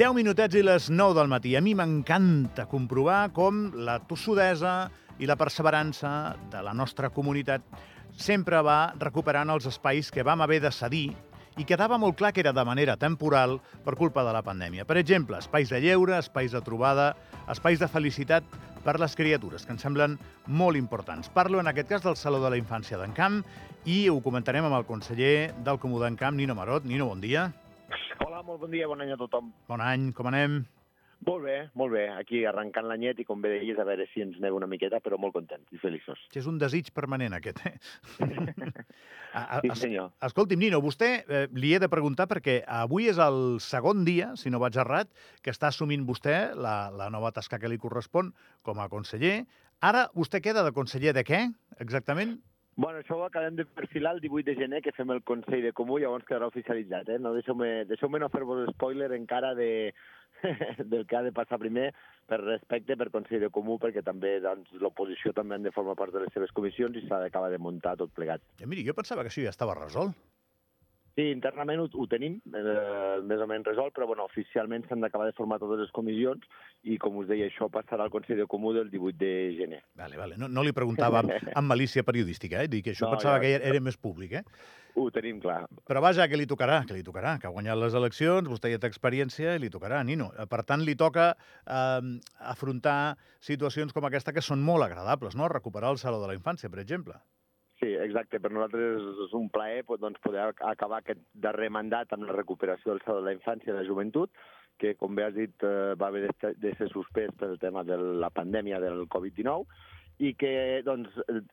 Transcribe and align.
10 0.00 0.14
minutets 0.16 0.56
i 0.56 0.62
les 0.64 0.86
9 0.88 1.12
del 1.12 1.28
matí. 1.28 1.50
A 1.58 1.60
mi 1.60 1.74
m'encanta 1.76 2.64
comprovar 2.70 3.34
com 3.36 3.66
la 3.84 3.98
tossudesa 4.08 4.88
i 5.20 5.28
la 5.28 5.36
perseverança 5.36 6.38
de 6.48 6.62
la 6.64 6.72
nostra 6.72 7.10
comunitat 7.12 7.66
sempre 8.16 8.62
va 8.64 8.94
recuperant 8.96 9.52
els 9.52 9.68
espais 9.68 10.08
que 10.08 10.24
vam 10.24 10.40
haver 10.40 10.62
de 10.64 10.72
cedir 10.72 11.10
i 11.60 11.68
quedava 11.68 12.00
molt 12.00 12.16
clar 12.16 12.32
que 12.32 12.40
era 12.40 12.56
de 12.56 12.64
manera 12.64 12.96
temporal 12.96 13.58
per 13.84 13.98
culpa 14.00 14.24
de 14.24 14.32
la 14.32 14.40
pandèmia. 14.40 14.88
Per 14.88 14.96
exemple, 14.96 15.36
espais 15.36 15.68
de 15.68 15.84
lleure, 15.84 16.16
espais 16.16 16.56
de 16.56 16.64
trobada, 16.64 17.12
espais 17.52 17.76
de 17.76 17.92
felicitat 17.92 18.44
per 18.80 18.96
les 18.96 19.12
criatures, 19.12 19.68
que 19.68 19.76
ens 19.76 19.84
semblen 19.84 20.16
molt 20.46 20.80
importants. 20.80 21.28
Parlo 21.28 21.60
en 21.60 21.68
aquest 21.68 21.92
cas 21.92 22.08
del 22.08 22.16
Saló 22.16 22.40
de 22.40 22.56
la 22.56 22.62
Infància 22.62 22.96
d'Encamp 22.96 23.42
i 23.84 24.06
ho 24.08 24.22
comentarem 24.24 24.64
amb 24.64 24.80
el 24.80 24.88
conseller 24.88 25.50
del 25.60 25.76
Comú 25.76 26.00
d'Encamp, 26.00 26.40
Nino 26.40 26.56
Marot. 26.56 26.88
Nino, 26.88 27.12
bon 27.12 27.20
dia. 27.20 27.50
Hola, 28.40 28.46
molt 28.56 28.60
bon 28.62 28.70
dia, 28.72 28.86
bon 28.88 29.00
any 29.04 29.10
a 29.12 29.16
tothom. 29.20 29.50
Bon 29.68 29.82
any, 29.84 30.14
com 30.16 30.24
anem? 30.30 30.62
Molt 31.28 31.42
bé, 31.44 31.56
molt 31.76 31.92
bé. 31.92 32.06
Aquí 32.16 32.38
arrencant 32.48 32.86
l'anyet 32.88 33.18
i 33.20 33.26
com 33.28 33.42
bé 33.44 33.50
deies, 33.58 33.76
a 33.76 33.84
veure 33.84 34.06
si 34.14 34.22
ens 34.24 34.38
neva 34.40 34.56
una 34.56 34.64
miqueta, 34.70 34.96
però 35.04 35.18
molt 35.20 35.34
contents 35.36 35.68
i 35.76 35.80
feliços. 35.82 36.22
És 36.32 36.48
un 36.48 36.56
desig 36.56 36.88
permanent, 36.96 37.36
aquest, 37.36 37.60
eh? 37.68 37.74
A- 39.36 39.44
a- 39.44 39.60
Sí, 39.60 39.68
es- 39.74 39.82
senyor. 39.84 40.08
Escolti'm, 40.24 40.56
Nino, 40.64 40.80
vostè 40.80 41.10
eh, 41.28 41.42
li 41.52 41.74
he 41.76 41.82
de 41.84 41.90
preguntar 41.92 42.30
perquè 42.32 42.62
avui 42.64 43.10
és 43.12 43.20
el 43.20 43.58
segon 43.60 44.06
dia, 44.08 44.32
si 44.40 44.48
no 44.48 44.58
vaig 44.64 44.80
errat, 44.80 45.12
que 45.44 45.52
està 45.52 45.68
assumint 45.68 46.08
vostè 46.08 46.54
la, 46.56 46.88
la 46.96 47.10
nova 47.12 47.34
tasca 47.36 47.60
que 47.60 47.68
li 47.68 47.76
correspon 47.78 48.32
com 48.64 48.80
a 48.80 48.88
conseller. 48.88 49.42
Ara 49.84 50.06
vostè 50.16 50.40
queda 50.40 50.64
de 50.64 50.72
conseller 50.72 51.12
de 51.12 51.28
què, 51.28 51.44
exactament? 51.78 52.38
Bueno, 52.80 53.02
això 53.02 53.18
ho 53.18 53.24
acabem 53.26 53.58
de 53.58 53.66
perfilar 53.66 54.14
el 54.14 54.22
18 54.24 54.46
de 54.46 54.54
gener, 54.56 54.78
que 54.80 54.94
fem 54.96 55.10
el 55.12 55.18
Consell 55.28 55.66
de 55.66 55.72
Comú, 55.76 55.98
llavors 56.00 56.24
quedarà 56.24 56.46
oficialitzat. 56.48 57.10
Eh? 57.12 57.18
No 57.20 57.34
deixeu-me 57.36 57.84
deixeu 57.84 58.08
no 58.08 58.30
fer-vos 58.32 58.70
spoiler 58.72 59.10
encara 59.12 59.50
de, 59.58 59.92
del 60.92 61.04
que 61.04 61.18
ha 61.18 61.20
de 61.20 61.34
passar 61.36 61.58
primer 61.60 61.90
per 62.24 62.40
respecte 62.40 62.96
per 62.96 63.10
Consell 63.12 63.44
de 63.44 63.50
Comú, 63.52 63.76
perquè 63.82 64.00
també 64.00 64.38
doncs, 64.40 64.72
l'oposició 64.80 65.34
també 65.36 65.58
han 65.58 65.68
de 65.68 65.74
formar 65.76 65.98
part 66.00 66.16
de 66.16 66.24
les 66.24 66.32
seves 66.32 66.56
comissions 66.56 66.96
i 66.96 67.04
s'ha 67.04 67.20
d'acabar 67.20 67.52
de 67.52 67.60
muntar 67.60 67.98
tot 68.00 68.16
plegat. 68.16 68.40
Ja, 68.62 68.70
miri, 68.70 68.86
jo 68.88 68.96
pensava 68.96 69.26
que 69.26 69.34
això 69.34 69.44
ja 69.44 69.52
estava 69.52 69.76
resolt. 69.76 70.16
Sí, 71.20 71.26
internament 71.34 71.82
ho, 71.82 71.86
ho 72.00 72.06
tenim 72.08 72.38
eh, 72.56 73.20
més 73.28 73.40
o 73.44 73.46
menys 73.50 73.66
resolt, 73.68 73.92
però 73.92 74.06
bueno, 74.08 74.24
oficialment 74.24 74.86
s'han 74.88 75.02
d'acabar 75.04 75.26
de 75.28 75.34
formar 75.36 75.58
totes 75.60 75.82
les 75.84 75.90
comissions 75.92 76.46
i, 76.88 76.96
com 77.02 77.18
us 77.20 77.28
deia, 77.28 77.50
això 77.50 77.68
passarà 77.68 78.06
al 78.06 78.12
Consell 78.14 78.38
de 78.40 78.46
Comú 78.48 78.72
del 78.72 78.88
18 78.88 79.18
de 79.20 79.32
gener. 79.58 79.82
Vale, 80.00 80.16
vale. 80.16 80.38
No, 80.40 80.48
no 80.48 80.64
li 80.64 80.72
preguntava 80.72 81.20
amb, 81.26 81.34
amb 81.52 81.68
malícia 81.74 82.02
periodística, 82.06 82.62
eh? 82.64 82.70
Dic 82.72 82.86
que 82.88 82.94
això 82.94 83.04
No, 83.10 83.16
pensava 83.18 83.36
ja- 83.36 83.42
que 83.44 83.50
era, 83.58 83.68
era 83.74 83.82
més 83.84 83.98
públic, 84.00 84.32
eh? 84.40 84.44
Ho 84.96 85.04
tenim 85.14 85.38
clar. 85.42 85.66
Però 85.86 86.00
vaja, 86.02 86.24
que 86.26 86.38
li 86.40 86.48
tocarà, 86.50 86.80
que 86.88 86.96
li 86.96 87.04
tocarà, 87.06 87.36
que 87.38 87.46
ha 87.46 87.52
guanyat 87.54 87.78
les 87.78 87.94
eleccions, 87.94 88.48
vostè 88.50 88.72
ja 88.72 88.80
té 88.82 88.88
experiència 88.90 89.52
i 89.54 89.60
li 89.62 89.68
tocarà, 89.70 90.00
Nino. 90.02 90.30
Eh, 90.40 90.48
Per 90.50 90.64
tant, 90.64 90.80
li 90.88 90.96
toca 90.98 91.34
eh, 91.36 92.16
afrontar 92.54 93.16
situacions 93.44 93.92
com 93.92 94.08
aquesta 94.08 94.32
que 94.32 94.42
són 94.42 94.64
molt 94.64 94.88
agradables, 94.88 95.36
no? 95.36 95.52
Recuperar 95.52 95.92
el 95.92 96.00
Saló 96.02 96.18
de 96.24 96.32
la 96.32 96.38
Infància, 96.40 96.72
per 96.72 96.80
exemple. 96.82 97.20
Sí, 97.80 97.94
exacte. 97.96 98.38
Per 98.44 98.50
nosaltres 98.52 99.00
és 99.24 99.32
un 99.36 99.48
plaer 99.48 99.84
doncs, 99.88 100.20
poder 100.20 100.42
ac- 100.50 100.64
acabar 100.68 100.98
aquest 101.00 101.20
darrer 101.32 101.70
mandat 101.72 102.12
amb 102.12 102.26
la 102.28 102.34
recuperació 102.36 102.92
del 102.92 103.00
Saló 103.06 103.22
de 103.22 103.30
la 103.30 103.36
Infància 103.38 103.72
i 103.72 103.76
la 103.76 103.86
Joventut, 103.88 104.30
que, 104.80 104.94
com 105.00 105.14
bé 105.16 105.24
has 105.24 105.34
dit, 105.34 105.54
eh, 105.64 105.94
va 105.96 106.08
haver 106.08 106.28
de 106.60 106.74
ser- 106.76 106.90
suspès 106.92 107.32
pel 107.38 107.58
tema 107.58 107.82
de 107.84 107.96
la 107.96 108.28
pandèmia 108.30 108.80
del 108.80 109.06
Covid-19 109.08 109.64
i 110.20 110.34
que 110.34 110.82
doncs, 110.84 111.08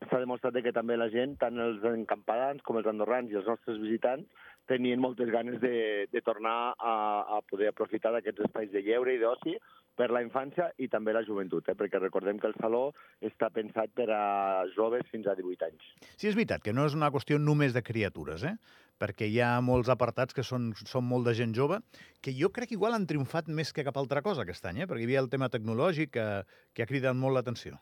s'ha 0.10 0.20
demostrat 0.20 0.54
que 0.62 0.74
també 0.76 0.98
la 0.98 1.08
gent, 1.10 1.38
tant 1.40 1.58
els 1.58 1.82
encampadans 1.88 2.62
com 2.64 2.76
els 2.78 2.88
andorrans 2.88 3.32
i 3.32 3.36
els 3.40 3.48
nostres 3.48 3.80
visitants, 3.80 4.28
tenien 4.68 5.00
moltes 5.00 5.30
ganes 5.32 5.62
de, 5.62 6.08
de 6.12 6.22
tornar 6.22 6.74
a, 6.78 6.94
a 7.38 7.42
poder 7.48 7.70
aprofitar 7.70 8.12
d'aquests 8.12 8.44
espais 8.50 8.72
de 8.74 8.82
lleure 8.84 9.14
i 9.16 9.22
d'oci 9.22 9.56
per 9.98 10.10
la 10.14 10.22
infància 10.24 10.70
i 10.78 10.88
també 10.92 11.14
la 11.16 11.24
joventut, 11.26 11.68
eh? 11.68 11.76
perquè 11.78 12.00
recordem 12.02 12.40
que 12.40 12.50
el 12.52 12.56
Saló 12.62 12.92
està 13.26 13.50
pensat 13.54 13.94
per 13.98 14.08
a 14.14 14.66
joves 14.76 15.08
fins 15.12 15.28
a 15.28 15.36
18 15.38 15.68
anys. 15.72 15.88
Sí, 16.14 16.30
és 16.30 16.38
veritat 16.38 16.64
que 16.64 16.76
no 16.76 16.86
és 16.88 16.96
una 16.98 17.12
qüestió 17.14 17.40
només 17.42 17.74
de 17.76 17.84
criatures, 17.86 18.46
eh? 18.46 18.56
perquè 19.02 19.28
hi 19.30 19.42
ha 19.46 19.58
molts 19.62 19.92
apartats 19.94 20.34
que 20.34 20.46
són, 20.46 20.72
són 20.78 21.06
molt 21.10 21.28
de 21.28 21.36
gent 21.38 21.54
jove, 21.58 21.82
que 22.22 22.34
jo 22.38 22.50
crec 22.54 22.72
que 22.72 22.78
igual 22.78 22.98
han 22.98 23.06
triomfat 23.10 23.50
més 23.50 23.74
que 23.74 23.86
cap 23.86 23.98
altra 23.98 24.24
cosa 24.26 24.46
aquest 24.46 24.66
any, 24.70 24.82
eh? 24.82 24.90
perquè 24.90 25.06
hi 25.06 25.10
havia 25.12 25.22
el 25.26 25.30
tema 25.34 25.52
tecnològic 25.54 26.16
que, 26.18 26.28
que 26.74 26.86
ha 26.86 26.90
cridat 26.90 27.18
molt 27.18 27.38
l'atenció. 27.38 27.78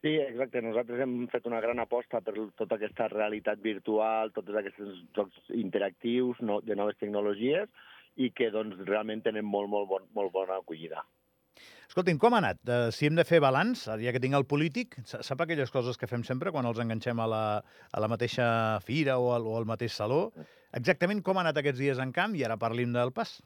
Sí, 0.00 0.14
exacte. 0.16 0.62
Nosaltres 0.64 1.02
hem 1.04 1.26
fet 1.28 1.44
una 1.48 1.60
gran 1.60 1.80
aposta 1.82 2.22
per 2.24 2.32
tota 2.56 2.78
aquesta 2.78 3.10
realitat 3.12 3.60
virtual, 3.60 4.32
tots 4.32 4.56
aquests 4.56 5.02
jocs 5.16 5.50
interactius 5.52 6.40
no, 6.40 6.62
de 6.64 6.76
noves 6.76 6.96
tecnologies 7.00 7.68
i 8.16 8.30
que 8.32 8.48
doncs, 8.54 8.80
realment 8.88 9.20
tenen 9.26 9.44
molt, 9.44 9.68
molt, 9.68 9.88
bon, 9.90 10.08
molt 10.16 10.32
bona 10.32 10.56
acollida. 10.56 11.04
Escolti'm, 11.90 12.18
com 12.22 12.34
ha 12.36 12.38
anat? 12.38 12.58
Uh, 12.70 12.92
si 12.94 13.08
hem 13.08 13.16
de 13.18 13.24
fer 13.26 13.40
balanç, 13.42 13.80
ja 13.98 14.12
que 14.14 14.20
tinc 14.22 14.36
el 14.38 14.44
polític, 14.46 14.94
sa- 15.10 15.24
sap 15.26 15.40
aquelles 15.42 15.72
coses 15.74 15.98
que 15.98 16.06
fem 16.06 16.22
sempre 16.28 16.52
quan 16.54 16.68
els 16.70 16.78
enganxem 16.78 17.18
a 17.18 17.26
la, 17.32 17.40
a 17.90 18.02
la 18.04 18.08
mateixa 18.12 18.46
fira 18.86 19.16
o 19.18 19.32
al, 19.34 19.48
o 19.50 19.56
al 19.58 19.66
mateix 19.66 19.96
saló? 19.98 20.20
Exactament 20.78 21.24
com 21.26 21.40
ha 21.40 21.42
anat 21.42 21.58
aquests 21.58 21.82
dies 21.82 21.98
en 21.98 22.12
camp 22.14 22.36
i 22.38 22.44
ara 22.46 22.56
parlim 22.62 22.94
del 22.94 23.10
pas. 23.16 23.40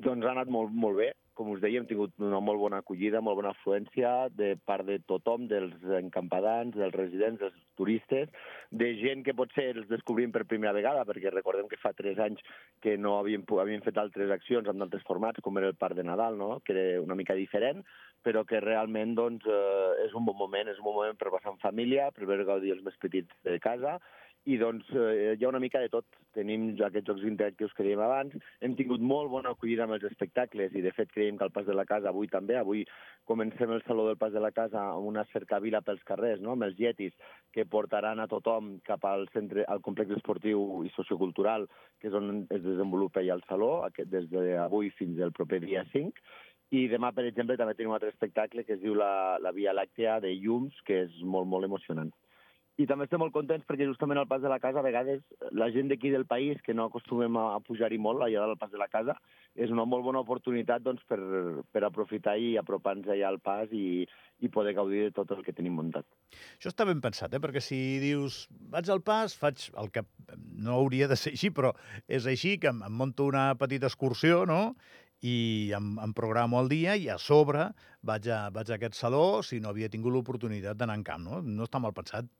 Doncs 0.00 0.24
ha 0.24 0.30
anat 0.32 0.48
molt, 0.48 0.72
molt 0.72 0.96
bé. 0.96 1.10
Com 1.36 1.50
us 1.52 1.60
deia, 1.60 1.80
hem 1.80 1.86
tingut 1.88 2.12
una 2.20 2.38
molt 2.44 2.60
bona 2.60 2.78
acollida, 2.80 3.20
molt 3.24 3.36
bona 3.38 3.50
afluència 3.52 4.10
de 4.36 4.54
part 4.68 4.86
de 4.88 4.96
tothom, 5.08 5.46
dels 5.48 5.76
encampadans, 5.98 6.74
dels 6.76 6.96
residents, 6.96 7.40
dels 7.40 7.56
turistes, 7.80 8.28
de 8.82 8.88
gent 9.00 9.24
que 9.24 9.34
potser 9.36 9.70
els 9.74 9.88
descobrim 9.88 10.32
per 10.32 10.46
primera 10.48 10.74
vegada, 10.76 11.04
perquè 11.08 11.32
recordem 11.32 11.68
que 11.68 11.80
fa 11.80 11.92
tres 11.96 12.20
anys 12.20 12.40
que 12.84 12.96
no 13.00 13.18
havíem, 13.18 13.44
havíem 13.64 13.84
fet 13.84 14.00
altres 14.00 14.32
accions 14.36 14.68
amb 14.68 14.84
altres 14.84 15.04
formats, 15.08 15.40
com 15.44 15.60
era 15.60 15.68
el 15.72 15.80
Parc 15.80 15.96
de 15.96 16.04
Nadal, 16.08 16.36
no? 16.40 16.58
que 16.64 16.76
era 16.76 17.02
una 17.04 17.16
mica 17.16 17.36
diferent, 17.36 17.84
però 18.24 18.44
que 18.48 18.60
realment 18.60 19.14
doncs, 19.16 19.48
eh, 19.48 20.06
és 20.06 20.16
un 20.16 20.28
bon 20.28 20.36
moment, 20.36 20.68
és 20.68 20.80
un 20.80 20.88
bon 20.88 20.96
moment 21.00 21.20
per 21.20 21.32
passar 21.32 21.54
en 21.54 21.60
família, 21.60 22.10
per 22.16 22.28
veure 22.28 22.48
gaudir 22.48 22.76
els 22.76 22.84
més 22.84 22.96
petits 23.00 23.32
de 23.44 23.56
casa, 23.64 23.98
i 24.48 24.56
doncs 24.56 24.86
eh, 24.96 25.36
hi 25.36 25.44
ha 25.44 25.48
una 25.50 25.60
mica 25.60 25.80
de 25.82 25.90
tot. 25.92 26.06
Tenim 26.36 26.70
aquests 26.86 27.08
jocs 27.10 27.24
interactius 27.26 27.72
que 27.76 27.84
dèiem 27.84 28.00
abans, 28.04 28.34
hem 28.64 28.76
tingut 28.78 29.02
molt 29.02 29.30
bona 29.32 29.52
acollida 29.52 29.84
amb 29.84 29.96
els 29.96 30.06
espectacles 30.08 30.76
i 30.78 30.82
de 30.84 30.92
fet 30.96 31.10
creiem 31.12 31.36
que 31.36 31.44
al 31.44 31.52
Pas 31.52 31.66
de 31.66 31.74
la 31.76 31.84
Casa 31.88 32.08
avui 32.12 32.30
també, 32.30 32.56
avui 32.56 32.84
comencem 33.28 33.72
el 33.74 33.82
Saló 33.86 34.06
del 34.06 34.18
Pas 34.20 34.32
de 34.32 34.42
la 34.42 34.52
Casa 34.54 34.80
amb 34.94 35.10
una 35.10 35.26
cercavila 35.32 35.82
pels 35.84 36.04
carrers, 36.06 36.40
no? 36.40 36.54
amb 36.54 36.68
els 36.68 36.78
yetis 36.78 37.16
que 37.52 37.66
portaran 37.66 38.22
a 38.22 38.28
tothom 38.30 38.76
cap 38.86 39.04
al 39.04 39.26
centre, 39.34 39.66
al 39.66 39.82
complex 39.84 40.14
esportiu 40.16 40.84
i 40.86 40.94
sociocultural, 40.94 41.66
que 42.00 42.08
és 42.08 42.16
on 42.16 42.46
es 42.48 42.62
desenvolupa 42.62 43.26
ja 43.26 43.34
el 43.36 43.44
Saló, 43.48 43.80
aquest, 43.90 44.08
des 44.14 44.30
d'avui 44.30 44.94
fins 44.96 45.20
al 45.20 45.34
proper 45.36 45.60
dia 45.66 45.84
5, 45.92 46.14
i 46.70 46.86
demà, 46.86 47.10
per 47.10 47.24
exemple, 47.26 47.56
també 47.58 47.74
tenim 47.74 47.90
un 47.90 47.96
altre 47.96 48.12
espectacle 48.14 48.62
que 48.62 48.76
es 48.76 48.82
diu 48.82 48.94
la, 48.94 49.38
la 49.42 49.50
Via 49.50 49.74
Làctea 49.74 50.20
de 50.22 50.30
llums, 50.38 50.76
que 50.86 51.02
és 51.08 51.16
molt, 51.26 51.50
molt 51.50 51.66
emocionant. 51.66 52.12
I 52.80 52.86
també 52.88 53.04
estem 53.04 53.20
molt 53.20 53.34
contents 53.34 53.66
perquè 53.68 53.84
justament 53.84 54.16
al 54.20 54.28
Pas 54.30 54.40
de 54.40 54.48
la 54.48 54.60
Casa, 54.62 54.80
a 54.80 54.86
vegades, 54.86 55.20
la 55.52 55.68
gent 55.74 55.90
d'aquí 55.90 56.12
del 56.12 56.24
país, 56.28 56.60
que 56.64 56.72
no 56.72 56.86
acostumem 56.88 57.36
a, 57.36 57.58
pujar-hi 57.66 57.98
molt, 58.00 58.24
allà 58.24 58.46
al 58.46 58.56
Pas 58.60 58.70
de 58.72 58.80
la 58.80 58.88
Casa, 58.88 59.16
és 59.52 59.72
una 59.74 59.84
molt 59.84 60.06
bona 60.06 60.22
oportunitat 60.24 60.84
doncs, 60.86 61.02
per, 61.10 61.18
per 61.74 61.82
aprofitar 61.84 62.38
i 62.40 62.54
apropar-nos 62.60 63.10
allà 63.12 63.28
al 63.28 63.40
Pas 63.44 63.68
i, 63.76 64.06
i 64.40 64.48
poder 64.48 64.72
gaudir 64.78 65.02
de 65.08 65.12
tot 65.18 65.34
el 65.36 65.44
que 65.44 65.54
tenim 65.56 65.76
muntat. 65.76 66.08
Això 66.56 66.72
està 66.72 66.86
ben 66.88 67.02
pensat, 67.04 67.34
eh? 67.36 67.42
perquè 67.42 67.60
si 67.64 67.80
dius 68.00 68.46
vaig 68.72 68.88
al 68.88 69.04
pas, 69.04 69.34
faig 69.36 69.68
el 69.80 69.92
que 69.92 70.06
no 70.56 70.78
hauria 70.78 71.10
de 71.10 71.18
ser 71.20 71.34
així, 71.36 71.52
però 71.52 71.74
és 72.08 72.30
així, 72.30 72.56
que 72.62 72.72
em, 72.72 72.80
em 72.86 72.98
monto 73.02 73.28
una 73.28 73.50
petita 73.60 73.90
excursió, 73.90 74.46
no?, 74.48 74.62
i 75.20 75.70
em, 75.76 75.96
em 76.00 76.12
programo 76.16 76.60
el 76.62 76.70
dia 76.72 76.94
i 76.96 77.10
a 77.12 77.18
sobre 77.20 77.66
vaig 78.00 78.30
a, 78.32 78.46
vaig 78.54 78.70
a 78.70 78.78
aquest 78.78 78.96
saló 78.96 79.42
si 79.44 79.60
no 79.60 79.68
havia 79.68 79.90
tingut 79.92 80.14
l'oportunitat 80.14 80.78
d'anar 80.80 80.96
en 80.96 81.04
camp, 81.04 81.26
no? 81.26 81.42
No 81.44 81.66
està 81.68 81.82
mal 81.82 81.92
pensat. 81.92 82.30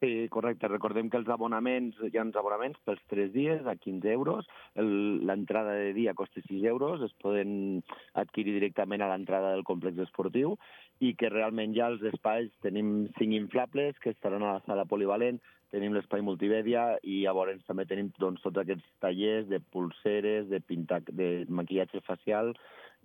Sí, 0.00 0.28
correcte. 0.30 0.68
Recordem 0.70 1.08
que 1.10 1.18
els 1.18 1.28
abonaments, 1.34 1.96
hi 2.06 2.18
ha 2.20 2.22
uns 2.22 2.36
abonaments 2.38 2.78
pels 2.86 3.00
3 3.10 3.32
dies 3.34 3.66
a 3.66 3.74
15 3.74 4.12
euros. 4.12 4.46
L'entrada 4.78 5.74
de 5.74 5.90
dia 5.96 6.14
costa 6.14 6.42
6 6.44 6.62
euros, 6.70 7.02
es 7.02 7.14
poden 7.18 7.82
adquirir 8.14 8.54
directament 8.54 9.02
a 9.02 9.10
l'entrada 9.10 9.50
del 9.56 9.66
complex 9.66 9.98
esportiu 10.06 10.54
i 11.02 11.16
que 11.18 11.32
realment 11.34 11.74
ja 11.74 11.90
els 11.90 12.04
espais 12.12 12.46
tenim 12.62 13.08
5 13.18 13.34
inflables 13.42 13.98
que 13.98 14.14
estaran 14.14 14.46
a 14.46 14.54
la 14.54 14.66
sala 14.70 14.86
polivalent, 14.86 15.42
tenim 15.74 15.92
l'espai 15.92 16.22
multimèdia 16.24 16.84
i 17.02 17.24
llavors 17.24 17.66
també 17.66 17.84
tenim 17.90 18.12
doncs, 18.22 18.40
tots 18.44 18.62
aquests 18.62 18.86
tallers 19.02 19.50
de 19.50 19.58
pulseres, 19.74 20.46
de 20.48 20.62
pintar, 20.62 21.02
de 21.10 21.42
maquillatge 21.50 22.06
facial 22.06 22.54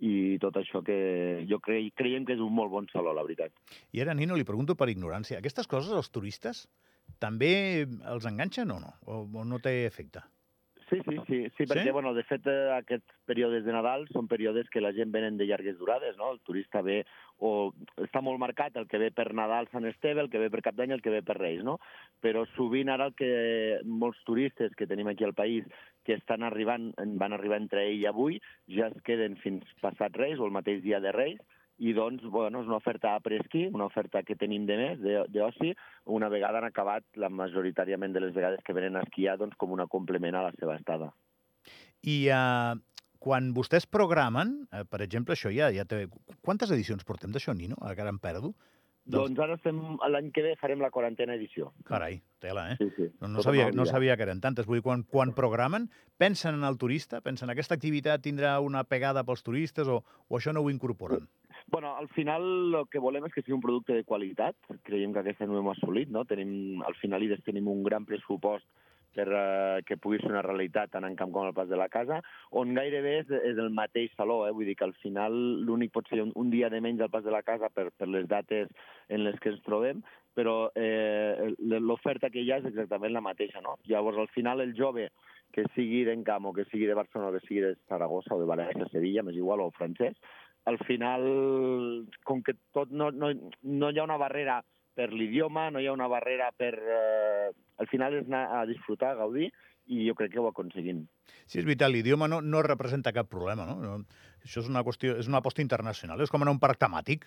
i 0.02 0.38
tot 0.42 0.56
això 0.58 0.82
que 0.84 0.96
jo 1.48 1.60
cre 1.62 1.78
creiem 1.94 2.26
que 2.26 2.34
és 2.34 2.42
un 2.42 2.52
molt 2.54 2.72
bon 2.72 2.88
saló, 2.92 3.14
la 3.14 3.22
veritat. 3.22 3.54
I 3.92 4.02
ara, 4.02 4.14
Nino, 4.14 4.36
li 4.36 4.46
pregunto 4.48 4.74
per 4.74 4.90
ignorància. 4.90 5.38
Aquestes 5.38 5.70
coses, 5.70 5.94
els 5.94 6.10
turistes, 6.10 6.64
també 7.22 7.86
els 8.10 8.26
enganxen 8.26 8.72
o 8.74 8.80
no? 8.82 8.94
O, 9.06 9.24
o 9.24 9.44
no 9.46 9.60
té 9.62 9.84
efecte? 9.86 10.24
Sí, 10.90 10.98
sí, 11.08 11.16
sí, 11.26 11.38
sí, 11.56 11.64
perquè, 11.64 11.86
Sí? 11.86 11.90
bueno, 11.90 12.12
de 12.14 12.22
fet, 12.24 12.46
eh, 12.46 12.70
aquests 12.76 13.14
períodes 13.24 13.64
de 13.64 13.72
Nadal 13.72 14.06
són 14.12 14.28
períodes 14.28 14.68
que 14.68 14.82
la 14.82 14.92
gent 14.92 15.12
venen 15.12 15.38
de 15.38 15.46
llargues 15.46 15.78
durades, 15.78 16.16
no? 16.16 16.30
El 16.32 16.40
turista 16.40 16.82
ve, 16.82 17.04
o 17.38 17.72
està 17.96 18.20
molt 18.20 18.38
marcat 18.38 18.76
el 18.76 18.86
que 18.86 18.98
ve 18.98 19.10
per 19.10 19.32
Nadal 19.34 19.68
Sant 19.72 19.86
Esteve, 19.86 20.20
el 20.20 20.30
que 20.30 20.38
ve 20.38 20.50
per 20.50 20.62
Cap 20.62 20.76
d'Any, 20.76 20.92
el 20.92 21.02
que 21.02 21.10
ve 21.10 21.22
per 21.22 21.38
Reis, 21.38 21.64
no? 21.64 21.78
Però 22.20 22.44
sovint 22.54 22.92
ara 22.92 23.06
el 23.06 23.14
que 23.14 23.80
molts 23.84 24.22
turistes 24.24 24.74
que 24.76 24.86
tenim 24.86 25.08
aquí 25.08 25.24
al 25.24 25.34
país 25.34 25.64
que 26.04 26.14
estan 26.14 26.42
arribant, 26.42 26.92
van 26.96 27.32
arribar 27.32 27.56
entre 27.62 27.86
ell 27.88 28.00
i 28.02 28.06
avui, 28.06 28.40
ja 28.68 28.88
es 28.92 29.02
queden 29.02 29.36
fins 29.40 29.64
passat 29.80 30.16
Reis 30.16 30.38
o 30.38 30.44
el 30.44 30.52
mateix 30.52 30.82
dia 30.82 31.00
de 31.00 31.12
Reis, 31.12 31.40
i 31.78 31.92
doncs, 31.92 32.22
bueno, 32.30 32.60
és 32.62 32.68
una 32.70 32.76
oferta 32.78 33.14
a 33.14 33.20
presqui, 33.20 33.66
una 33.74 33.88
oferta 33.88 34.22
que 34.22 34.36
tenim 34.38 34.66
de 34.66 34.76
més, 34.78 35.00
de- 35.02 35.24
d'oci, 35.34 35.72
una 36.06 36.28
vegada 36.30 36.58
han 36.60 36.68
acabat 36.68 37.04
la 37.16 37.28
majoritàriament 37.28 38.14
de 38.14 38.20
les 38.20 38.34
vegades 38.34 38.62
que 38.64 38.72
venen 38.76 38.96
a 38.96 39.02
esquiar 39.02 39.38
doncs, 39.38 39.56
com 39.56 39.72
una 39.74 39.88
complement 39.90 40.34
a 40.38 40.44
la 40.48 40.52
seva 40.58 40.76
estada. 40.78 41.10
I 42.04 42.28
uh, 42.30 42.76
quan 43.18 43.52
vostès 43.56 43.86
programen, 43.86 44.68
uh, 44.70 44.84
per 44.84 45.02
exemple, 45.02 45.34
això 45.34 45.50
ja, 45.50 45.72
ja 45.74 45.84
té... 45.88 46.06
Quantes 46.44 46.70
edicions 46.70 47.04
portem 47.04 47.32
d'això, 47.32 47.54
Nino? 47.56 47.76
Ara 47.82 48.08
em 48.08 48.18
perdo. 48.22 48.54
Doncs 49.04 49.36
ara 49.42 49.58
estem, 49.58 49.76
l'any 50.08 50.30
que 50.32 50.40
ve 50.40 50.54
farem 50.56 50.80
la 50.80 50.88
quarantena 50.90 51.34
edició. 51.36 51.74
Carai, 51.84 52.22
tela, 52.40 52.70
eh? 52.72 52.76
Sí, 52.80 52.86
sí. 52.96 53.08
No, 53.20 53.28
no, 53.28 53.42
Tot 53.42 53.50
sabia, 53.50 53.66
no 53.76 53.84
sabia 53.84 54.16
que 54.16 54.24
eren 54.24 54.40
tantes. 54.40 54.64
Vull 54.64 54.78
dir, 54.78 54.84
quan, 54.86 55.02
quan 55.04 55.34
programen, 55.36 55.90
pensen 56.16 56.56
en 56.56 56.64
el 56.64 56.78
turista? 56.80 57.20
Pensen 57.20 57.52
aquesta 57.52 57.76
activitat 57.76 58.22
tindrà 58.24 58.54
una 58.64 58.84
pegada 58.88 59.24
pels 59.28 59.44
turistes 59.44 59.90
o, 59.92 59.98
o 60.28 60.38
això 60.38 60.54
no 60.56 60.62
ho 60.64 60.70
incorporen? 60.72 61.28
Bueno, 61.66 61.96
al 61.96 62.08
final 62.08 62.74
el 62.74 62.88
que 62.92 63.00
volem 63.02 63.24
és 63.26 63.34
que 63.34 63.42
sigui 63.42 63.56
un 63.56 63.64
producte 63.64 63.96
de 63.96 64.04
qualitat. 64.04 64.56
Creiem 64.86 65.14
que 65.14 65.22
aquest 65.24 65.40
any 65.42 65.52
ho 65.52 65.60
hem 65.62 65.70
assolit, 65.72 66.10
no? 66.12 66.24
Tenim, 66.28 66.82
al 66.84 66.96
final 67.00 67.24
IDES 67.24 67.44
tenim 67.46 67.70
un 67.72 67.82
gran 67.86 68.04
pressupost 68.08 68.68
per 69.14 69.28
eh, 69.30 69.82
que 69.86 69.96
pugui 69.96 70.18
ser 70.20 70.32
una 70.32 70.42
realitat 70.42 70.90
tant 70.92 71.06
en 71.06 71.16
camp 71.16 71.32
com 71.32 71.46
al 71.46 71.54
pas 71.56 71.68
de 71.70 71.78
la 71.78 71.88
casa, 71.88 72.20
on 72.50 72.74
gairebé 72.76 73.14
és, 73.22 73.30
és 73.52 73.60
el 73.62 73.70
mateix 73.74 74.12
saló, 74.18 74.42
eh? 74.46 74.52
vull 74.52 74.68
dir 74.68 74.74
que 74.78 74.88
al 74.88 74.96
final 75.00 75.36
l'únic 75.64 75.94
pot 75.94 76.10
ser 76.10 76.20
un, 76.24 76.32
un 76.40 76.50
dia 76.50 76.70
de 76.72 76.82
menys 76.84 77.04
al 77.04 77.12
pas 77.14 77.24
de 77.24 77.32
la 77.34 77.44
casa 77.46 77.70
per, 77.70 77.88
per 77.94 78.10
les 78.10 78.26
dates 78.30 78.68
en 79.08 79.24
les 79.24 79.38
que 79.40 79.54
ens 79.54 79.62
trobem, 79.66 80.02
però 80.34 80.56
eh, 80.74 81.54
l'oferta 81.62 82.30
que 82.34 82.42
hi 82.42 82.50
ha 82.50 82.58
és 82.58 82.72
exactament 82.72 83.14
la 83.14 83.22
mateixa, 83.24 83.62
no? 83.62 83.78
Llavors, 83.86 84.18
al 84.18 84.32
final, 84.34 84.64
el 84.64 84.74
jove 84.74 85.08
que 85.54 85.68
sigui 85.76 86.02
d'Encamp 86.08 86.50
o 86.50 86.52
que 86.56 86.66
sigui 86.66 86.88
de 86.90 86.96
Barcelona 86.98 87.30
o 87.30 87.36
que 87.36 87.46
sigui 87.46 87.62
de 87.62 87.76
Saragossa 87.86 88.34
o 88.34 88.40
de 88.40 88.48
València, 88.50 88.90
Sevilla, 88.90 89.22
m'és 89.22 89.38
igual, 89.38 89.62
o 89.62 89.70
francès, 89.76 90.18
al 90.64 90.78
final, 90.86 91.24
com 92.24 92.42
que 92.42 92.54
tot 92.72 92.90
no, 92.90 93.10
no, 93.12 93.30
no 93.62 93.90
hi 93.90 94.00
ha 94.00 94.06
una 94.06 94.20
barrera 94.20 94.62
per 94.94 95.10
l'idioma, 95.12 95.68
no 95.70 95.82
hi 95.82 95.88
ha 95.88 95.96
una 95.96 96.08
barrera 96.08 96.50
per... 96.56 96.72
Eh, 96.78 97.52
al 97.82 97.88
final 97.90 98.20
és 98.20 98.28
anar 98.28 98.44
a 98.60 98.64
disfrutar, 98.68 99.12
a 99.12 99.20
gaudir, 99.24 99.50
i 99.90 100.06
jo 100.06 100.14
crec 100.16 100.32
que 100.32 100.40
ho 100.40 100.46
aconseguim. 100.48 101.02
Sí, 101.44 101.58
és 101.58 101.66
veritat, 101.66 101.90
l'idioma 101.92 102.28
no, 102.30 102.40
no 102.40 102.62
representa 102.64 103.12
cap 103.12 103.28
problema, 103.28 103.66
no? 103.68 103.76
no? 103.82 103.96
Això 104.44 104.62
és 104.62 104.70
una 104.70 104.84
qüestió, 104.86 105.18
és 105.20 105.28
una 105.28 105.42
aposta 105.42 105.64
internacional, 105.64 106.22
és 106.22 106.32
com 106.32 106.44
anar 106.44 106.54
a 106.54 106.56
un 106.56 106.62
parc 106.62 106.80
temàtic. 106.80 107.26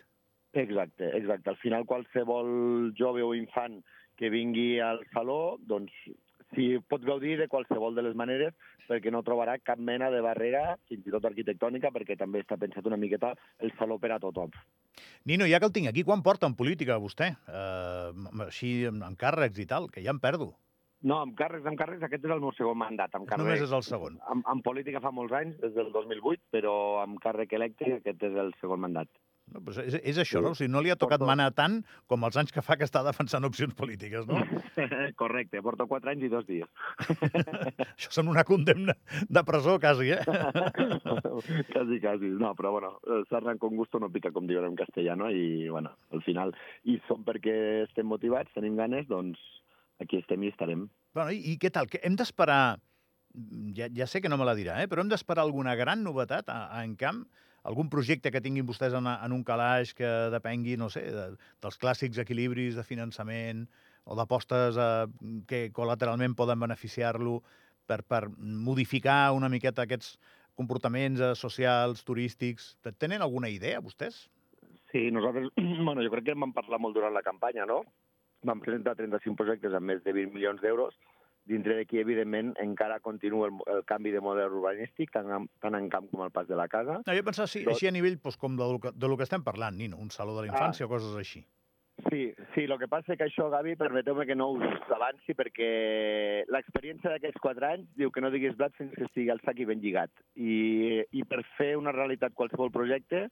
Exacte, 0.57 1.12
exacte. 1.19 1.51
Al 1.51 1.60
final, 1.62 1.86
qualsevol 1.86 2.94
jove 2.98 3.22
o 3.22 3.33
infant 3.38 3.81
que 4.18 4.31
vingui 4.33 4.80
al 4.81 5.04
saló, 5.12 5.57
doncs, 5.69 5.94
si 6.55 6.67
pot 6.89 7.03
gaudir 7.05 7.38
de 7.39 7.47
qualsevol 7.51 7.95
de 7.95 8.03
les 8.05 8.15
maneres, 8.15 8.53
perquè 8.88 9.11
no 9.11 9.23
trobarà 9.25 9.57
cap 9.59 9.79
mena 9.79 10.09
de 10.13 10.21
barrera, 10.23 10.77
fins 10.89 11.07
i 11.07 11.13
tot 11.13 11.25
arquitectònica, 11.27 11.91
perquè 11.95 12.17
també 12.19 12.44
està 12.44 12.59
pensat 12.59 12.85
una 12.88 12.99
miqueta 12.99 13.33
el 13.59 13.73
saló 13.79 13.99
per 13.99 14.13
a 14.15 14.21
tothom. 14.23 14.53
Nino, 15.29 15.47
ja 15.49 15.59
que 15.59 15.67
el 15.69 15.75
tinc 15.75 15.91
aquí, 15.91 16.05
quan 16.07 16.23
porta 16.23 16.47
en 16.47 16.55
política 16.55 16.97
vostè? 17.01 17.33
Uh, 17.47 18.47
així, 18.47 18.79
amb 18.89 19.03
amb 19.07 19.19
càrrecs 19.19 19.59
i 19.61 19.67
tal, 19.69 19.91
que 19.91 20.03
ja 20.05 20.15
em 20.15 20.23
perdo. 20.23 20.53
No, 21.05 21.19
amb 21.21 21.35
càrrecs, 21.38 21.67
amb 21.69 21.77
càrrecs, 21.77 22.03
aquest 22.07 22.23
és 22.25 22.31
el 22.33 22.41
meu 22.41 22.53
segon 22.57 22.79
mandat. 22.79 23.13
Amb 23.13 23.27
càrrec, 23.29 23.45
Només 23.45 23.61
és 23.67 23.73
el 23.75 23.83
segon. 23.85 24.17
En, 24.33 24.41
en 24.49 24.63
política 24.65 25.01
fa 25.03 25.11
molts 25.13 25.35
anys, 25.38 25.59
des 25.61 25.75
del 25.75 25.91
2008, 25.94 26.47
però 26.55 26.73
amb 27.03 27.19
càrrec 27.21 27.53
electe 27.59 27.91
aquest 27.99 28.23
és 28.31 28.39
el 28.45 28.49
segon 28.61 28.81
mandat. 28.88 29.11
No, 29.47 29.61
però 29.63 29.79
és, 29.85 29.95
és 30.03 30.17
això, 30.19 30.41
no? 30.44 30.51
O 30.51 30.57
sigui, 30.59 30.67
no 30.73 30.81
li 30.83 30.91
ha 30.91 30.97
tocat 30.99 31.21
Porto- 31.21 31.29
manar 31.29 31.51
tant 31.55 31.77
com 32.11 32.25
els 32.27 32.35
anys 32.39 32.51
que 32.51 32.61
fa 32.65 32.75
que 32.75 32.83
està 32.83 32.99
defensant 33.05 33.45
opcions 33.47 33.73
polítiques, 33.77 34.25
no? 34.27 34.41
Correcte, 35.21 35.61
porto 35.63 35.88
quatre 35.88 36.11
anys 36.11 36.25
i 36.27 36.31
dos 36.33 36.44
dies. 36.49 36.67
Això 37.95 38.11
són 38.17 38.27
una 38.33 38.44
condemna 38.47 38.97
de 39.29 39.44
presó, 39.47 39.77
quasi, 39.79 40.11
eh? 40.17 40.19
quasi, 41.73 41.99
quasi. 42.03 42.33
No, 42.41 42.51
però 42.59 42.73
bueno, 42.75 42.91
sarna 43.29 43.55
con 43.57 43.75
gusto 43.79 44.01
no 44.03 44.11
pica, 44.11 44.33
com 44.35 44.47
diuen 44.49 44.67
en 44.67 44.75
castellà, 44.79 45.15
no? 45.15 45.31
I, 45.31 45.69
bueno, 45.71 45.95
al 46.11 46.23
final, 46.27 46.51
i 46.83 46.99
som 47.07 47.23
perquè 47.27 47.55
estem 47.85 48.07
motivats, 48.11 48.51
tenim 48.55 48.75
ganes, 48.79 49.07
doncs 49.07 49.39
aquí 50.03 50.19
estem 50.19 50.44
i 50.44 50.51
estarem. 50.51 50.88
Bueno, 51.15 51.31
i, 51.31 51.39
i 51.53 51.57
què 51.61 51.71
tal? 51.73 51.88
Que 51.89 52.03
hem 52.03 52.19
d'esperar... 52.19 52.77
Ja, 53.77 53.88
ja 53.94 54.07
sé 54.09 54.19
que 54.23 54.29
no 54.31 54.38
me 54.39 54.45
la 54.47 54.55
dirà, 54.57 54.79
eh? 54.81 54.88
però 54.89 55.03
hem 55.03 55.09
d'esperar 55.11 55.44
alguna 55.45 55.75
gran 55.77 56.01
novetat 56.03 56.47
a, 56.49 56.61
a 56.73 56.83
Encamp? 56.88 57.27
Algun 57.68 57.90
projecte 57.92 58.31
que 58.31 58.42
tinguin 58.44 58.68
vostès 58.68 58.96
en, 58.96 59.10
en 59.12 59.36
un 59.36 59.44
calaix 59.44 59.92
que 59.98 60.08
depengui, 60.31 60.78
no 60.80 60.88
sé, 60.94 61.04
de, 61.12 61.28
dels 61.64 61.80
clàssics 61.81 62.22
equilibris 62.24 62.78
de 62.80 62.86
finançament 62.88 63.66
o 64.08 64.16
d'apostes 64.16 64.80
eh, 64.80 65.06
que 65.50 65.68
col·lateralment 65.75 66.36
poden 66.40 66.62
beneficiar-lo 66.64 67.42
per, 67.88 68.02
per 68.08 68.28
modificar 68.38 69.34
una 69.36 69.52
miqueta 69.52 69.84
aquests 69.84 70.16
comportaments 70.60 71.22
eh, 71.22 71.34
socials, 71.36 72.04
turístics. 72.08 72.75
Tenen 72.98 73.24
alguna 73.25 73.52
idea, 73.52 73.84
vostès? 73.84 74.24
Sí, 74.94 75.10
nosaltres, 75.12 75.52
bueno, 75.88 76.02
jo 76.04 76.14
crec 76.16 76.30
que 76.30 76.38
en 76.38 76.46
vam 76.48 76.56
parlar 76.56 76.80
molt 76.84 76.96
durant 76.96 77.16
la 77.16 77.25
campanya, 77.25 77.68
no? 77.69 77.84
Vam 78.48 78.64
presentar 78.64 78.96
35 78.96 79.36
projectes 79.36 79.75
amb 79.75 79.92
més 79.92 80.04
de 80.06 80.16
20 80.16 80.36
milions 80.36 80.64
d'euros, 80.64 80.96
dintre 81.47 81.75
d'aquí, 81.79 81.99
evidentment, 82.03 82.53
encara 82.61 82.99
continua 82.99 83.47
el, 83.47 83.57
el 83.77 83.83
canvi 83.88 84.11
de 84.11 84.21
model 84.21 84.51
urbanístic, 84.59 85.11
tant 85.15 85.29
en, 85.31 85.47
tant 85.63 85.75
en 85.79 85.89
camp 85.89 86.09
com 86.11 86.21
al 86.25 86.31
pas 86.35 86.47
de 86.47 86.55
la 86.59 86.67
casa. 86.67 86.99
No, 87.05 87.15
jo 87.15 87.23
pensava 87.23 87.47
sí, 87.47 87.63
Tot- 87.63 87.73
així 87.75 87.88
a 87.88 87.95
nivell 87.95 88.19
doncs, 88.19 88.38
com 88.38 88.57
de, 88.59 88.67
que- 88.83 88.91
de 88.95 89.07
lo 89.07 89.17
que 89.17 89.23
estem 89.23 89.44
parlant, 89.44 89.77
Nino, 89.77 89.97
un 89.97 90.11
saló 90.11 90.35
de 90.35 90.45
la 90.47 90.51
infància 90.53 90.83
Ah. 90.85 90.88
o 90.88 90.89
coses 90.97 91.15
així. 91.15 91.45
Sí, 92.11 92.27
sí, 92.53 92.61
el 92.69 92.77
que 92.77 92.85
passa 92.88 93.13
és 93.15 93.17
que 93.17 93.25
això, 93.25 93.47
Gavi, 93.49 93.73
permeteu-me 93.75 94.27
que 94.29 94.35
no 94.38 94.51
us 94.53 94.91
avanci, 94.94 95.33
perquè 95.33 96.44
l'experiència 96.53 97.09
d'aquests 97.09 97.41
quatre 97.41 97.65
anys 97.71 97.88
diu 97.97 98.11
que 98.13 98.21
no 98.21 98.29
diguis 98.29 98.53
blat 98.55 98.75
fins 98.77 98.94
que 98.94 99.07
estigui 99.07 99.31
al 99.33 99.41
sac 99.41 99.57
i 99.59 99.65
ben 99.65 99.81
lligat. 99.81 100.11
I, 100.35 101.01
I 101.11 101.23
per 101.25 101.41
fer 101.57 101.71
una 101.75 101.91
realitat 101.95 102.35
qualsevol 102.38 102.69
projecte 102.71 103.23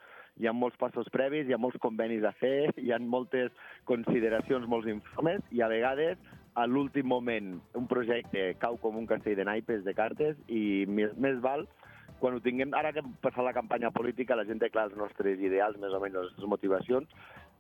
hi 0.41 0.47
ha 0.49 0.53
molts 0.57 0.77
passos 0.81 1.05
previs, 1.13 1.45
hi 1.47 1.53
ha 1.53 1.61
molts 1.61 1.77
convenis 1.79 2.25
a 2.25 2.33
fer, 2.39 2.71
hi 2.81 2.89
ha 2.91 2.97
moltes 2.99 3.53
consideracions, 3.85 4.65
molts 4.67 4.89
informes, 4.91 5.45
i 5.51 5.61
a 5.61 5.69
vegades, 5.71 6.17
a 6.55 6.65
l'últim 6.67 7.07
moment, 7.11 7.55
un 7.75 7.87
projecte 7.91 8.53
cau 8.61 8.77
com 8.81 8.95
un 8.97 9.07
castell 9.09 9.35
de 9.35 9.45
naipes, 9.47 9.83
de 9.83 9.93
cartes, 9.93 10.37
i 10.47 10.85
més, 10.87 11.11
més 11.19 11.41
val 11.43 11.65
quan 12.19 12.37
ho 12.37 12.39
tinguem, 12.39 12.71
ara 12.77 12.93
que 12.95 13.01
hem 13.03 13.15
passat 13.23 13.43
la 13.43 13.53
campanya 13.55 13.91
política, 13.91 14.37
la 14.39 14.45
gent 14.47 14.61
té 14.61 14.69
clar 14.71 14.87
els 14.89 14.95
nostres 14.97 15.41
ideals, 15.43 15.75
més 15.81 15.93
o 15.93 15.99
menys 15.99 16.15
les 16.15 16.29
nostres 16.29 16.49
motivacions, 16.49 17.11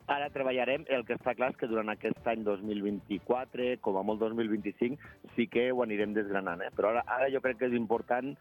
ara 0.07 0.29
treballarem, 0.31 0.85
el 0.95 1.03
que 1.05 1.17
està 1.17 1.33
clar 1.35 1.51
és 1.51 1.59
que 1.59 1.67
durant 1.67 1.91
aquest 1.91 2.29
any 2.31 2.45
2024, 2.45 3.73
com 3.83 3.99
a 3.99 4.05
molt 4.07 4.21
2025, 4.23 5.11
sí 5.35 5.49
que 5.51 5.67
ho 5.73 5.83
anirem 5.83 6.13
desgranant, 6.15 6.63
eh? 6.63 6.71
però 6.77 6.93
ara, 6.93 7.03
ara 7.17 7.27
jo 7.33 7.41
crec 7.43 7.59
que 7.59 7.69
és 7.71 7.75
important 7.77 8.35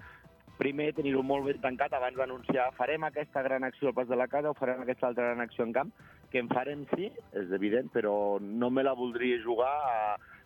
primer 0.59 0.93
tenir-ho 0.95 1.25
molt 1.27 1.49
ben 1.49 1.59
tancat 1.59 1.97
abans 1.97 2.15
d'anunciar 2.15 2.69
farem 2.77 3.03
aquesta 3.09 3.43
gran 3.43 3.65
acció 3.67 3.91
al 3.91 3.97
pas 3.97 4.07
de 4.07 4.15
la 4.15 4.29
casa 4.31 4.53
o 4.53 4.55
farem 4.55 4.85
aquesta 4.85 5.09
altra 5.09 5.33
gran 5.33 5.43
acció 5.43 5.67
en 5.67 5.73
camp, 5.75 5.91
que 6.31 6.39
en 6.39 6.51
farem 6.53 6.85
sí, 6.95 7.11
és 7.35 7.51
evident, 7.59 7.91
però 7.95 8.39
no 8.39 8.71
me 8.71 8.85
la 8.87 8.95
voldria 8.95 9.41
jugar 9.43 9.73
a, 9.91 9.99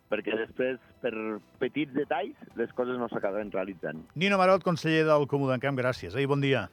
perquè 0.09 0.35
després, 0.37 0.79
per 1.03 1.13
petits 1.61 1.93
detalls, 1.95 2.37
les 2.59 2.71
coses 2.77 2.97
no 2.99 3.07
s'acaben 3.11 3.51
realitzant. 3.53 4.01
Nino 4.15 4.39
Marot, 4.41 4.65
conseller 4.65 5.05
del 5.07 5.27
Comú 5.29 5.49
d'Encamp, 5.49 5.77
gràcies. 5.79 6.15
Eh? 6.15 6.25
I 6.25 6.29
bon 6.29 6.41
dia. 6.43 6.67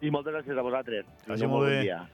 I 0.00 0.10
moltes 0.10 0.34
gràcies 0.34 0.58
a 0.58 0.64
vosaltres. 0.64 1.06
Tingueu 1.26 1.52
molt 1.52 1.66
bon 1.68 1.74
bé. 1.74 1.82
dia. 1.86 2.00